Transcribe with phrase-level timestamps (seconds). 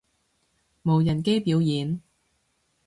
[0.81, 2.01] 無人機表演